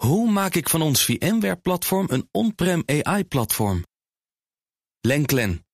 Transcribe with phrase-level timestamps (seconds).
[0.00, 3.84] Hoe maak ik van ons VMware-platform een on-prem AI-platform?
[5.00, 5.66] Lenklen,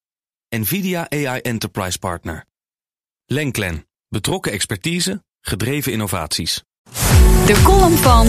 [0.48, 2.44] NVIDIA AI Enterprise Partner.
[3.26, 6.62] Lenklen, betrokken expertise, gedreven innovaties.
[7.46, 8.26] De column van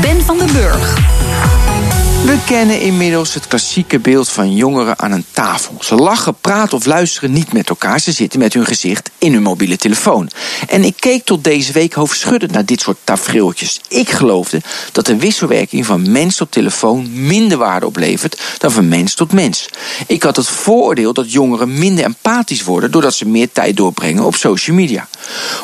[0.00, 2.09] Ben van den Burg.
[2.24, 5.74] We kennen inmiddels het klassieke beeld van jongeren aan een tafel.
[5.80, 8.00] Ze lachen, praten of luisteren niet met elkaar.
[8.00, 10.30] Ze zitten met hun gezicht in hun mobiele telefoon.
[10.68, 13.80] En ik keek tot deze week hoofdschuddend naar dit soort tafereeltjes.
[13.88, 14.62] Ik geloofde
[14.92, 19.68] dat de wisselwerking van mens tot telefoon minder waarde oplevert dan van mens tot mens.
[20.06, 24.34] Ik had het vooroordeel dat jongeren minder empathisch worden doordat ze meer tijd doorbrengen op
[24.34, 25.08] social media.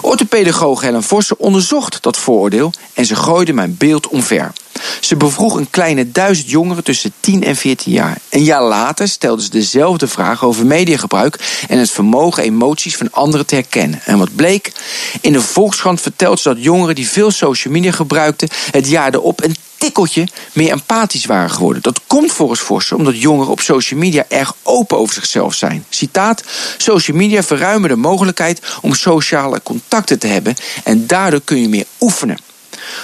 [0.00, 4.52] Orthopedagoog Helen Vossen onderzocht dat vooroordeel en ze gooide mijn beeld omver.
[5.00, 8.18] Ze bevroeg een kleine duizend jongeren tussen 10 en 14 jaar.
[8.28, 13.46] Een jaar later stelde ze dezelfde vraag over mediagebruik en het vermogen emoties van anderen
[13.46, 14.00] te herkennen.
[14.04, 14.72] En wat bleek?
[15.20, 19.42] In de Volkskrant vertelt ze dat jongeren die veel social media gebruikten het jaar erop
[19.42, 21.82] een tikkeltje meer empathisch waren geworden.
[21.82, 25.84] Dat komt volgens Vossen omdat jongeren op social media erg open over zichzelf zijn.
[25.88, 26.42] Citaat:
[26.77, 31.86] Social media verruimen de mogelijkheid om sociale contacten te hebben en daardoor kun je meer
[32.00, 32.38] oefenen.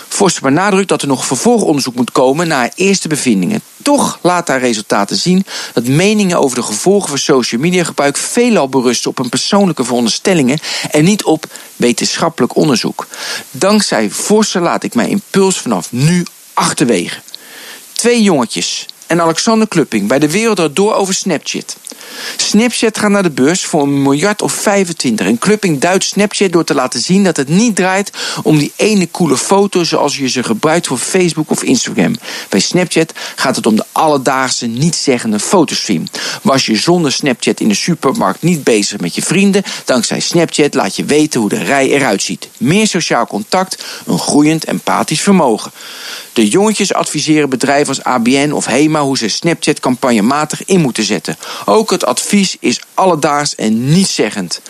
[0.09, 3.61] Forster benadrukt dat er nog vervolgonderzoek moet komen naar eerste bevindingen.
[3.83, 8.69] Toch laat haar resultaten zien dat meningen over de gevolgen van social media gebruik veelal
[8.69, 10.59] berusten op een persoonlijke veronderstellingen
[10.91, 11.45] en niet op
[11.77, 13.07] wetenschappelijk onderzoek.
[13.51, 17.21] Dankzij Forster laat ik mijn impuls vanaf nu achterwege.
[17.93, 21.77] Twee jongetjes en Alexander Klupping bij de Wereld Door over Snapchat.
[22.37, 25.27] Snapchat gaat naar de beurs voor een miljard of 25.
[25.27, 28.11] En Clupping duidt Snapchat door te laten zien dat het niet draait
[28.43, 32.15] om die ene coole foto zoals je ze gebruikt voor Facebook of Instagram.
[32.49, 36.05] Bij Snapchat gaat het om de alledaagse, niet-zeggende fotostream.
[36.43, 40.97] Was je zonder Snapchat in de supermarkt niet bezig met je vrienden, dankzij Snapchat laat
[40.97, 42.49] je weten hoe de rij eruit ziet.
[42.59, 45.73] Meer sociaal contact, een groeiend empathisch vermogen.
[46.33, 51.37] De jongetjes adviseren bedrijven als ABN of HEMA hoe ze Snapchat campagnematig in moeten zetten.
[51.65, 54.61] Ook het advies is alledaags en nietszeggend.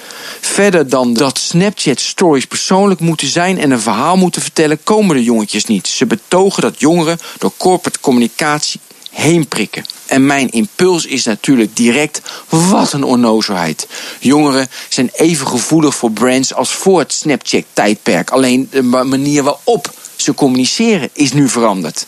[0.41, 5.22] Verder dan dat Snapchat stories persoonlijk moeten zijn en een verhaal moeten vertellen, komen de
[5.22, 5.87] jongetjes niet.
[5.87, 8.81] Ze betogen dat jongeren door corporate communicatie
[9.11, 9.84] heen prikken.
[10.06, 13.89] En mijn impuls is natuurlijk direct: wat een onnozelheid.
[14.21, 18.31] Jongeren zijn even gevoelig voor brands als voor het Snapchat-tijdperk.
[18.31, 22.06] Alleen de manier waarop ze communiceren is nu veranderd.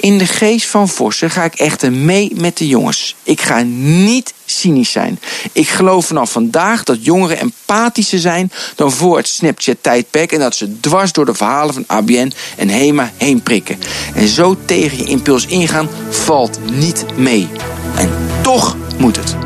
[0.00, 3.16] In de geest van Vossen ga ik echter mee met de jongens.
[3.22, 5.20] Ik ga niet cynisch zijn.
[5.52, 10.80] Ik geloof vanaf vandaag dat jongeren empathischer zijn dan voor het Snapchat-tijdperk en dat ze
[10.80, 13.78] dwars door de verhalen van ABN en HEMA heen prikken.
[14.14, 17.48] En zo tegen je impuls ingaan valt niet mee.
[17.96, 18.10] En
[18.42, 19.36] toch moet het.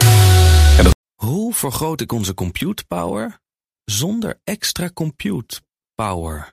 [1.14, 3.40] Hoe vergroot ik onze compute power
[3.84, 5.60] zonder extra compute
[5.94, 6.52] power?